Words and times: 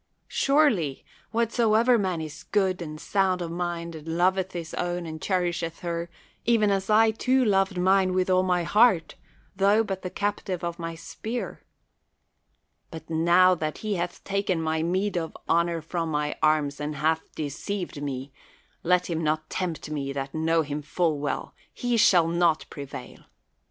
Surely, 0.27 1.05
what 1.29 1.51
soever 1.51 1.95
man 1.95 2.21
is 2.21 2.41
good 2.45 2.81
and 2.81 2.99
sound 2.99 3.39
of 3.39 3.51
mind 3.51 3.93
and 3.93 4.07
lov 4.07 4.33
etli 4.33 4.53
his 4.53 4.73
own 4.73 5.05
and 5.05 5.21
cherisheth 5.21 5.81
her, 5.81 6.09
even 6.43 6.71
as 6.71 6.89
I, 6.89 7.11
too, 7.11 7.45
loved 7.45 7.77
mine 7.77 8.15
with 8.15 8.27
all 8.27 8.41
my 8.41 8.63
heart, 8.63 9.13
tho 9.55 9.83
but 9.83 10.01
the 10.01 10.09
cap 10.09 10.41
tive 10.43 10.63
of 10.63 10.79
my 10.79 10.95
spear. 10.95 11.61
But 12.89 13.11
now 13.11 13.53
that 13.53 13.77
he 13.85 13.93
hath 13.93 14.23
taken 14.23 14.63
4 14.63 14.63
ACIIIIJ.KS 14.63 14.73
ACHILLES 14.73 14.83
my 14.83 14.83
meed 14.91 15.17
of 15.19 15.37
honor 15.47 15.81
from 15.81 16.09
mine 16.09 16.33
arms 16.41 16.79
and 16.81 16.95
liath 16.95 17.21
deceived 17.35 18.01
me, 18.01 18.31
let 18.81 19.07
him 19.07 19.23
not 19.23 19.51
tempt 19.51 19.91
me 19.91 20.11
that 20.13 20.33
know 20.33 20.63
him 20.63 20.81
full 20.81 21.19
well; 21.19 21.53
he 21.71 21.95
shall 21.95 22.27
not 22.27 22.65
prevail. 22.71 23.25